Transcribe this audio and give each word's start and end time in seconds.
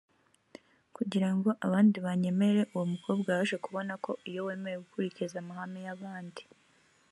kugira 0.95 1.29
ngo 1.35 1.49
abandi 1.65 1.97
banyemere 2.05 2.61
uwo 2.73 2.85
mukobwa 2.93 3.29
yaje 3.37 3.55
kubona 3.65 3.93
ko 4.05 4.11
iyo 4.29 4.41
wemeye 4.47 4.77
gukurikiza 4.83 5.35
amahame 5.39 5.79
y 5.85 5.89
abandi 5.95 6.41